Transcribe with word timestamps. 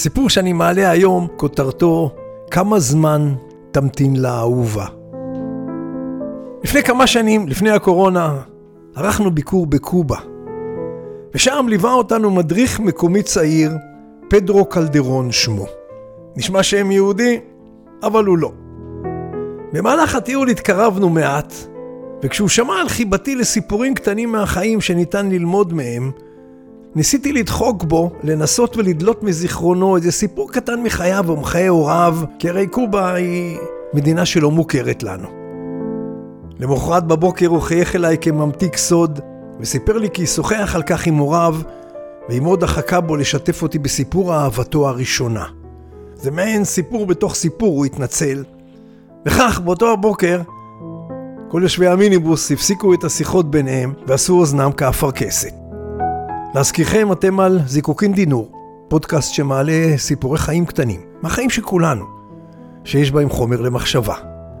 הסיפור 0.00 0.30
שאני 0.30 0.52
מעלה 0.52 0.90
היום, 0.90 1.26
כותרתו 1.36 2.14
כמה 2.50 2.78
זמן 2.78 3.34
תמתין 3.70 4.16
לאהובה. 4.16 4.86
לפני 6.64 6.82
כמה 6.82 7.06
שנים, 7.06 7.48
לפני 7.48 7.70
הקורונה, 7.70 8.38
ערכנו 8.96 9.30
ביקור 9.30 9.66
בקובה. 9.66 10.16
ושם 11.34 11.66
ליווה 11.68 11.92
אותנו 11.92 12.30
מדריך 12.30 12.80
מקומי 12.80 13.22
צעיר, 13.22 13.72
פדרו 14.28 14.64
קלדרון 14.64 15.32
שמו. 15.32 15.66
נשמע 16.36 16.62
שם 16.62 16.90
יהודי, 16.90 17.40
אבל 18.02 18.24
הוא 18.24 18.38
לא. 18.38 18.52
במהלך 19.72 20.14
הטיול 20.14 20.48
התקרבנו 20.48 21.08
מעט, 21.08 21.54
וכשהוא 22.22 22.48
שמע 22.48 22.74
על 22.80 22.88
חיבתי 22.88 23.36
לסיפורים 23.36 23.94
קטנים 23.94 24.32
מהחיים 24.32 24.80
שניתן 24.80 25.30
ללמוד 25.30 25.72
מהם, 25.72 26.10
ניסיתי 26.94 27.32
לדחוק 27.32 27.84
בו, 27.84 28.10
לנסות 28.22 28.76
ולדלות 28.76 29.22
מזיכרונו 29.22 29.96
איזה 29.96 30.12
סיפור 30.12 30.52
קטן 30.52 30.82
מחייו 30.82 31.24
ומחיי 31.28 31.66
הוריו, 31.66 32.18
כי 32.38 32.48
הרי 32.48 32.66
קובה 32.66 33.14
היא 33.14 33.58
מדינה 33.94 34.26
שלא 34.26 34.50
מוכרת 34.50 35.02
לנו. 35.02 35.28
למחרת 36.60 37.06
בבוקר 37.06 37.46
הוא 37.46 37.60
חייך 37.60 37.96
אליי 37.96 38.16
כממתיק 38.20 38.76
סוד, 38.76 39.20
וסיפר 39.60 39.98
לי 39.98 40.08
כי 40.10 40.26
שוחח 40.26 40.72
על 40.74 40.82
כך 40.82 41.06
עם 41.06 41.14
הוריו, 41.14 41.56
ואמו 42.28 42.56
דחקה 42.56 43.00
בו 43.00 43.16
לשתף 43.16 43.62
אותי 43.62 43.78
בסיפור 43.78 44.34
אהבתו 44.34 44.88
הראשונה. 44.88 45.44
זה 46.14 46.30
מעין 46.30 46.64
סיפור 46.64 47.06
בתוך 47.06 47.34
סיפור, 47.34 47.76
הוא 47.76 47.86
התנצל. 47.86 48.44
וכך, 49.26 49.60
באותו 49.64 49.92
הבוקר, 49.92 50.40
כל 51.48 51.60
יושבי 51.62 51.88
המיניבוס 51.88 52.52
הפסיקו 52.52 52.94
את 52.94 53.04
השיחות 53.04 53.50
ביניהם 53.50 53.92
ועשו 54.06 54.38
אוזנם 54.38 54.72
כאפרכסת. 54.72 55.59
להזכירכם, 56.54 57.12
אתם 57.12 57.40
על 57.40 57.58
זיקוקין 57.66 58.12
דינור, 58.12 58.52
פודקאסט 58.88 59.34
שמעלה 59.34 59.96
סיפורי 59.96 60.38
חיים 60.38 60.66
קטנים, 60.66 61.00
מהחיים 61.22 61.50
של 61.50 61.62
כולנו, 61.62 62.04
שיש 62.84 63.10
בהם 63.10 63.28
חומר 63.28 63.60
למחשבה. 63.60 64.14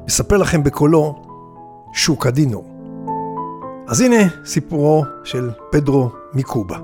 אספר 0.08 0.36
לכם 0.36 0.62
בקולו 0.62 1.22
שוק 1.92 2.26
הדינור. 2.26 2.64
אז 3.88 4.00
הנה 4.00 4.16
סיפורו 4.44 5.04
של 5.24 5.50
פדרו 5.70 6.10
מקובה. 6.34 6.78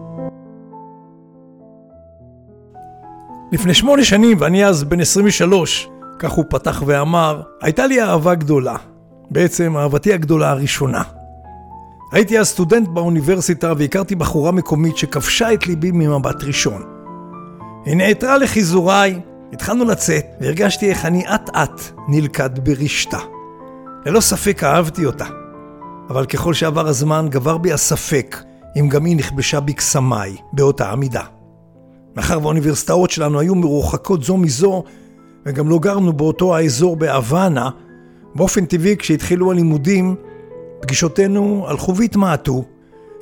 לפני 3.53 3.75
שמונה 3.75 4.05
שנים, 4.05 4.37
ואני 4.41 4.67
אז 4.67 4.85
בן 4.85 5.01
23, 5.01 5.89
כך 6.19 6.33
הוא 6.33 6.45
פתח 6.51 6.83
ואמר, 6.87 7.43
הייתה 7.63 7.87
לי 7.87 8.03
אהבה 8.03 8.35
גדולה. 8.35 8.77
בעצם 9.31 9.77
אהבתי 9.77 10.13
הגדולה 10.13 10.51
הראשונה. 10.51 11.03
הייתי 12.13 12.39
אז 12.39 12.49
סטודנט 12.49 12.89
באוניברסיטה 12.89 13.73
והכרתי 13.79 14.15
בחורה 14.15 14.53
מקומית 14.53 14.97
שכבשה 14.97 15.53
את 15.53 15.67
ליבי 15.67 15.91
ממבט 15.91 16.43
ראשון. 16.45 16.83
היא 17.85 17.97
נעתרה 17.97 18.39
לחיזוריי, 18.39 19.21
התחלנו 19.53 19.85
לצאת, 19.85 20.25
והרגשתי 20.41 20.91
איך 20.91 21.05
אני 21.05 21.25
אט 21.35 21.51
אט 21.57 21.81
נלכד 22.09 22.59
ברשתה. 22.59 23.19
ללא 24.07 24.21
ספק 24.21 24.65
אהבתי 24.65 25.07
אותה, 25.07 25.27
אבל 26.11 26.27
ככל 26.27 26.55
שעבר 26.55 26.89
הזמן 26.89 27.27
גבר 27.31 27.59
בי 27.59 27.73
הספק 27.73 28.37
אם 28.81 28.89
גם 28.89 29.05
היא 29.05 29.17
נכבשה 29.17 29.61
בקסמיי 29.61 30.37
באותה 30.53 30.93
עמידה. 30.93 31.23
מאחר 32.17 32.39
והאוניברסיטאות 32.41 33.11
שלנו 33.11 33.41
היו 33.41 33.55
מרוחקות 33.55 34.23
זו 34.23 34.37
מזו, 34.37 34.85
וגם 35.47 35.69
לא 35.69 35.79
גרנו 35.79 36.13
באותו 36.13 36.57
האזור 36.57 36.97
בהוואנה, 36.97 37.71
באופן 38.35 38.65
טבעי 38.65 38.97
כשהתחילו 38.97 39.51
הלימודים 39.51 40.17
פגישותינו 40.87 41.65
הלכו 41.69 41.97
והתמעטו, 41.97 42.65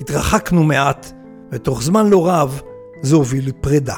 התרחקנו 0.00 0.62
מעט, 0.64 1.12
ותוך 1.52 1.82
זמן 1.82 2.10
לא 2.10 2.28
רב 2.28 2.60
זה 3.02 3.16
הוביל 3.16 3.48
לפרידה. 3.48 3.96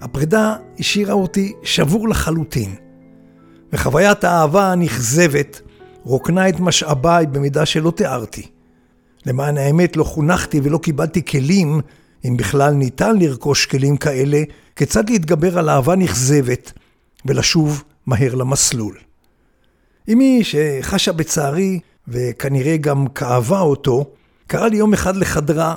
הפרידה 0.00 0.56
השאירה 0.78 1.12
אותי 1.12 1.52
שבור 1.62 2.08
לחלוטין, 2.08 2.74
וחוויית 3.72 4.24
האהבה 4.24 4.72
הנכזבת 4.72 5.60
רוקנה 6.02 6.48
את 6.48 6.60
משאביי 6.60 7.26
במידה 7.26 7.66
שלא 7.66 7.90
תיארתי. 7.90 8.46
למען 9.26 9.58
האמת 9.58 9.96
לא 9.96 10.04
חונכתי 10.04 10.60
ולא 10.62 10.78
קיבלתי 10.78 11.24
כלים, 11.24 11.80
אם 12.24 12.36
בכלל 12.36 12.74
ניתן 12.74 13.16
לרכוש 13.18 13.66
כלים 13.66 13.96
כאלה, 13.96 14.42
כיצד 14.76 15.10
להתגבר 15.10 15.58
על 15.58 15.68
אהבה 15.68 15.96
נכזבת 15.96 16.72
ולשוב 17.26 17.84
מהר 18.06 18.34
למסלול. 18.34 18.98
אמי, 20.12 20.40
שחשה 20.44 21.12
בצערי 21.12 21.80
וכנראה 22.08 22.76
גם 22.76 23.06
כאבה 23.06 23.60
אותו, 23.60 24.04
קרא 24.46 24.68
לי 24.68 24.76
יום 24.76 24.92
אחד 24.92 25.16
לחדרה, 25.16 25.74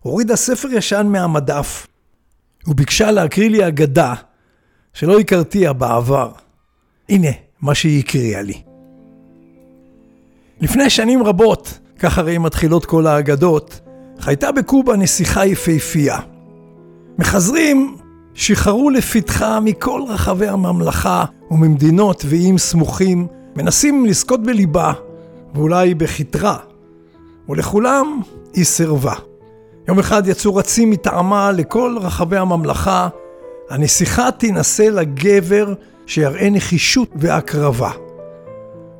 הורידה 0.00 0.36
ספר 0.36 0.68
ישן 0.72 1.06
מהמדף, 1.10 1.86
וביקשה 2.66 3.10
להקריא 3.10 3.50
לי 3.50 3.68
אגדה 3.68 4.14
שלא 4.92 5.20
הכרתיה 5.20 5.72
בעבר. 5.72 6.32
הנה 7.08 7.28
מה 7.60 7.74
שהיא 7.74 7.98
הקריאה 7.98 8.42
לי. 8.42 8.62
לפני 10.60 10.90
שנים 10.90 11.22
רבות, 11.22 11.78
כך 11.98 12.18
הרי 12.18 12.38
מתחילות 12.38 12.86
כל 12.86 13.06
האגדות, 13.06 13.80
חייתה 14.20 14.52
בקובה 14.52 14.96
נסיכה 14.96 15.46
יפהפייה. 15.46 16.18
מחזרים 17.18 17.96
שחררו 18.34 18.90
לפתחה 18.90 19.60
מכל 19.60 20.02
רחבי 20.08 20.48
הממלכה 20.48 21.24
וממדינות 21.50 22.24
ואיים 22.28 22.58
סמוכים, 22.58 23.26
מנסים 23.56 24.06
לזכות 24.06 24.42
בליבה 24.42 24.92
ואולי 25.54 25.94
בכתרה, 25.94 26.56
ולכולם 27.48 28.20
היא 28.54 28.64
סירבה. 28.64 29.14
יום 29.88 29.98
אחד 29.98 30.26
יצאו 30.26 30.54
רצים 30.54 30.90
מטעמה 30.90 31.52
לכל 31.52 31.96
רחבי 32.00 32.36
הממלכה, 32.36 33.08
הנסיכה 33.70 34.30
תינשא 34.30 34.82
לגבר 34.82 35.74
שיראה 36.06 36.50
נחישות 36.50 37.08
והקרבה. 37.16 37.90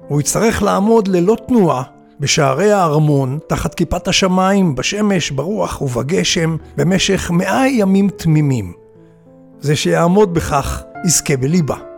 הוא 0.09 0.21
יצטרך 0.21 0.63
לעמוד 0.63 1.09
ללא 1.09 1.37
תנועה 1.49 1.83
בשערי 2.21 2.73
הארמון, 2.73 3.39
תחת 3.47 3.75
כיפת 3.75 4.09
השמיים, 4.09 4.75
בשמש, 4.75 5.31
ברוח 5.31 5.83
ובגשם, 5.83 6.57
במשך 6.77 7.31
מאה 7.31 7.69
ימים 7.69 8.09
תמימים. 8.09 8.73
זה 9.61 9.77
שיעמוד 9.77 10.35
בכך 10.35 10.83
יזכה 11.05 11.37
בליבה. 11.37 11.92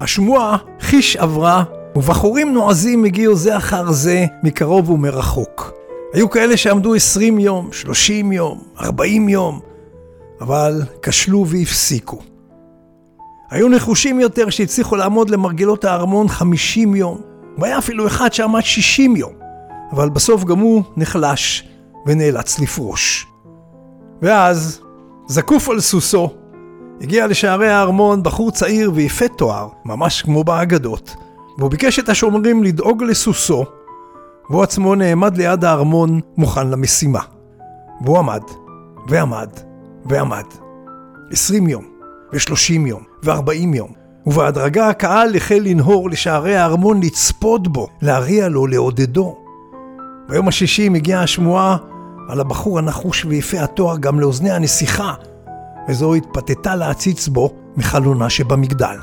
השמועה 0.00 0.56
חיש 0.80 1.16
עברה, 1.16 1.64
ובחורים 1.96 2.54
נועזים 2.54 3.04
הגיעו 3.04 3.36
זה 3.36 3.56
אחר 3.56 3.92
זה, 3.92 4.26
מקרוב 4.42 4.90
ומרחוק. 4.90 5.72
היו 6.12 6.30
כאלה 6.30 6.56
שעמדו 6.56 6.94
20 6.94 7.38
יום, 7.38 7.68
30 7.72 8.32
יום, 8.32 8.60
40 8.80 9.28
יום, 9.28 9.60
אבל 10.40 10.82
כשלו 11.02 11.46
והפסיקו. 11.46 12.18
היו 13.50 13.68
נחושים 13.68 14.20
יותר 14.20 14.50
שהצליחו 14.50 14.96
לעמוד 14.96 15.30
למרגלות 15.30 15.84
הארמון 15.84 16.28
50 16.28 16.96
יום, 16.96 17.20
והיה 17.58 17.78
אפילו 17.78 18.06
אחד 18.06 18.32
שעמד 18.32 18.60
60 18.60 19.16
יום, 19.16 19.32
אבל 19.92 20.08
בסוף 20.08 20.44
גם 20.44 20.58
הוא 20.58 20.82
נחלש 20.96 21.68
ונאלץ 22.06 22.58
לפרוש. 22.58 23.26
ואז, 24.22 24.80
זקוף 25.26 25.68
על 25.68 25.80
סוסו, 25.80 26.30
הגיע 27.00 27.26
לשערי 27.26 27.68
הארמון 27.68 28.22
בחור 28.22 28.50
צעיר 28.50 28.90
ויפה 28.94 29.28
תואר, 29.28 29.68
ממש 29.84 30.22
כמו 30.22 30.44
באגדות, 30.44 31.16
והוא 31.58 31.70
ביקש 31.70 31.98
את 31.98 32.08
השומרים 32.08 32.62
לדאוג 32.64 33.02
לסוסו, 33.02 33.64
והוא 34.50 34.62
עצמו 34.62 34.94
נעמד 34.94 35.36
ליד 35.36 35.64
הארמון 35.64 36.20
מוכן 36.36 36.68
למשימה. 36.68 37.20
והוא 38.04 38.18
עמד, 38.18 38.42
ועמד, 39.08 39.48
ועמד. 40.04 40.44
עשרים 41.32 41.68
יום, 41.68 41.84
ושלושים 42.32 42.86
יום, 42.86 43.02
וארבעים 43.22 43.74
יום, 43.74 43.88
ובהדרגה 44.26 44.88
הקהל 44.88 45.36
החל 45.36 45.60
לנהור 45.64 46.10
לשערי 46.10 46.56
הארמון 46.56 47.00
לצפות 47.00 47.68
בו, 47.68 47.88
להריע 48.02 48.48
לו, 48.48 48.66
לעודדו. 48.66 49.36
ביום 50.28 50.48
השישי 50.48 50.88
מגיעה 50.88 51.22
השמועה 51.22 51.76
על 52.28 52.40
הבחור 52.40 52.78
הנחוש 52.78 53.24
ויפה 53.24 53.60
התואר 53.60 53.96
גם 53.96 54.20
לאוזני 54.20 54.50
הנסיכה, 54.50 55.14
וזו 55.88 56.14
התפתתה 56.14 56.76
להציץ 56.76 57.28
בו 57.28 57.54
מחלונה 57.76 58.30
שבמגדל. 58.30 58.96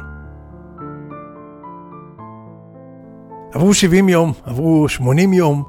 עברו 3.54 3.74
70 3.74 4.10
יום, 4.10 4.34
עברו 4.44 4.90
80 4.90 5.34
יום, 5.34 5.64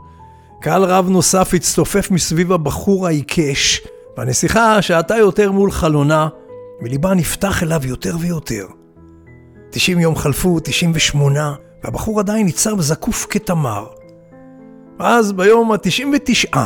קהל 0.60 0.84
רב 0.84 1.08
נוסף 1.08 1.54
הצטופף 1.54 2.10
מסביב 2.10 2.52
הבחור 2.52 3.06
העיקש, 3.06 3.80
והנסיכה 4.16 4.82
שעתה 4.82 5.16
יותר 5.16 5.52
מול 5.52 5.70
חלונה, 5.70 6.28
וליבה 6.82 7.14
נפתח 7.14 7.62
אליו 7.62 7.86
יותר 7.86 8.16
ויותר. 8.20 8.66
90 9.70 9.98
יום 9.98 10.16
חלפו, 10.16 10.60
98, 10.60 11.54
והבחור 11.84 12.20
עדיין 12.20 12.46
ניצב 12.46 12.80
זקוף 12.80 13.26
כתמר. 13.30 13.86
אז 14.98 15.32
ביום 15.32 15.72
ה-99, 15.72 16.58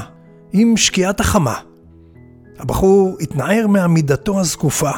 עם 0.53 0.77
שקיעת 0.77 1.21
החמה, 1.21 1.55
הבחור 2.59 3.17
התנער 3.21 3.67
מעמידתו 3.67 4.41
הזקופה, 4.41 4.91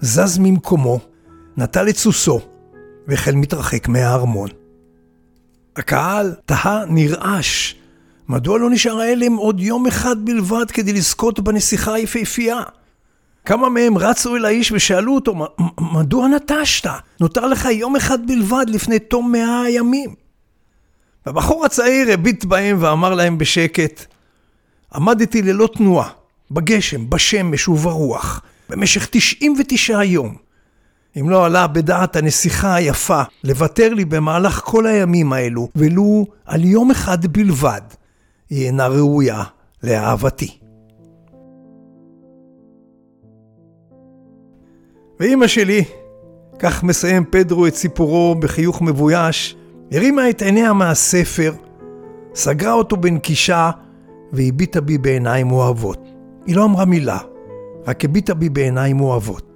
זז 0.00 0.38
ממקומו, 0.38 1.00
נטל 1.56 1.88
את 1.88 1.96
סוסו, 1.96 2.40
והחל 3.06 3.32
מתרחק 3.34 3.88
מהארמון. 3.88 4.48
הקהל 5.76 6.34
תהה 6.46 6.84
נרעש, 6.88 7.74
מדוע 8.28 8.58
לא 8.58 8.70
נשאר 8.70 9.00
ההלם 9.00 9.36
עוד 9.36 9.60
יום 9.60 9.86
אחד 9.86 10.24
בלבד 10.24 10.70
כדי 10.70 10.92
לזכות 10.92 11.40
בנסיכה 11.40 11.94
היפהפייה? 11.94 12.62
כמה 13.44 13.68
מהם 13.68 13.98
רצו 13.98 14.36
אל 14.36 14.44
האיש 14.44 14.72
ושאלו 14.72 15.14
אותו, 15.14 15.34
מדוע 15.80 16.28
נטשת? 16.28 16.90
נותר 17.20 17.46
לך 17.46 17.64
יום 17.64 17.96
אחד 17.96 18.26
בלבד 18.26 18.66
לפני 18.68 18.98
תום 18.98 19.32
מאה 19.32 19.62
הימים. 19.62 20.14
הבחור 21.26 21.64
הצעיר 21.64 22.12
הביט 22.12 22.44
בהם 22.44 22.76
ואמר 22.80 23.14
להם 23.14 23.38
בשקט, 23.38 24.04
עמדתי 24.94 25.42
ללא 25.42 25.68
תנועה, 25.74 26.08
בגשם, 26.50 27.10
בשמש 27.10 27.68
וברוח, 27.68 28.42
במשך 28.68 29.08
99 29.10 30.04
יום. 30.04 30.34
אם 31.20 31.30
לא 31.30 31.46
עלה 31.46 31.66
בדעת 31.66 32.16
הנסיכה 32.16 32.74
היפה 32.74 33.22
לוותר 33.44 33.94
לי 33.94 34.04
במהלך 34.04 34.60
כל 34.64 34.86
הימים 34.86 35.32
האלו, 35.32 35.68
ולו 35.76 36.26
על 36.46 36.64
יום 36.64 36.90
אחד 36.90 37.26
בלבד, 37.26 37.80
היא 38.50 38.66
אינה 38.66 38.86
ראויה 38.86 39.42
לאהבתי. 39.82 40.58
ואימא 45.20 45.46
שלי, 45.46 45.84
כך 46.58 46.82
מסיים 46.82 47.24
פדרו 47.30 47.66
את 47.66 47.74
סיפורו 47.74 48.34
בחיוך 48.34 48.82
מבויש, 48.82 49.56
הרימה 49.92 50.30
את 50.30 50.42
עיניה 50.42 50.72
מהספר, 50.72 51.52
סגרה 52.34 52.72
אותו 52.72 52.96
בנקישה 52.96 53.70
והביטה 54.32 54.80
בי 54.80 54.98
בעיניים 54.98 55.52
אוהבות. 55.52 56.17
היא 56.48 56.56
לא 56.56 56.64
אמרה 56.64 56.84
מילה, 56.84 57.18
רק 57.86 58.04
הביטה 58.04 58.34
בי 58.34 58.48
בעיניים 58.48 59.00
אוהבות. 59.00 59.52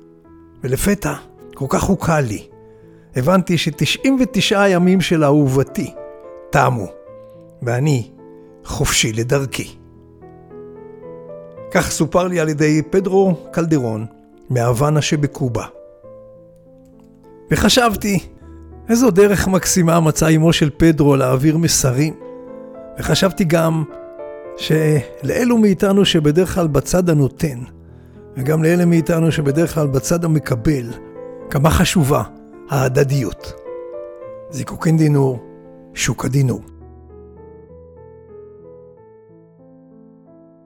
ולפתע, 0.64 1.12
כל 1.54 1.66
כך 1.68 1.82
הוקל 1.82 2.20
לי, 2.20 2.48
הבנתי 3.16 3.58
ש-99 3.58 4.58
הימים 4.58 5.00
של 5.00 5.24
אהובתי 5.24 5.94
תמו, 6.50 6.86
ואני 7.62 8.10
חופשי 8.64 9.12
לדרכי. 9.12 9.76
כך 11.70 11.90
סופר 11.90 12.28
לי 12.28 12.40
על 12.40 12.48
ידי 12.48 12.82
פדרו 12.90 13.34
קלדרון 13.50 14.06
מהוואנה 14.50 15.02
שבקובה. 15.02 15.64
וחשבתי, 17.50 18.18
איזו 18.88 19.10
דרך 19.10 19.48
מקסימה 19.48 20.00
מצא 20.00 20.36
אמו 20.36 20.52
של 20.52 20.70
פדרו 20.76 21.16
להעביר 21.16 21.56
מסרים. 21.56 22.14
וחשבתי 22.98 23.44
גם 23.44 23.84
שלאלו 24.62 25.58
מאיתנו 25.58 26.04
שבדרך 26.04 26.54
כלל 26.54 26.66
בצד 26.66 27.10
הנותן, 27.10 27.58
וגם 28.36 28.62
לאלה 28.62 28.84
מאיתנו 28.84 29.32
שבדרך 29.32 29.74
כלל 29.74 29.86
בצד 29.86 30.24
המקבל, 30.24 30.90
כמה 31.50 31.70
חשובה 31.70 32.22
ההדדיות. 32.70 33.52
זיקוקין 34.50 34.96
דינור, 34.96 35.38
שוק 35.94 36.24
הדינור. 36.24 36.60